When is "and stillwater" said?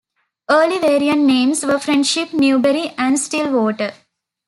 2.97-3.93